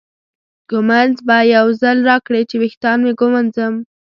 ږومنځ 0.69 1.15
به 1.27 1.37
یو 1.55 1.65
ځل 1.81 1.97
راکړې 2.09 2.41
چې 2.49 2.55
ویښتان 2.61 2.97
مې 3.05 3.11
وږمنځم. 3.13 3.73